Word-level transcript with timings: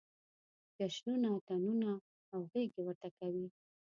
جشنونه، 0.77 1.27
اتڼونه 1.35 1.89
او 2.33 2.39
غېږې 2.51 2.81
ورته 2.83 3.07
کوي. 3.17 3.45